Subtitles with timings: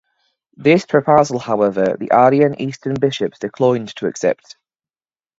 [0.55, 4.57] This proposal, however, the Arian Eastern bishops declined to accept.